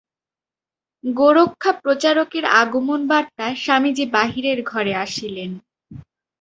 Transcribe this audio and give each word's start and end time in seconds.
গোরক্ষা-প্রচারকের 1.03 2.45
আগমন-বার্তা 2.61 3.45
স্বামীজী 3.55 4.05
বাহিরের 4.15 4.59
ঘরে 4.63 4.93
আসিলেন। 4.95 5.51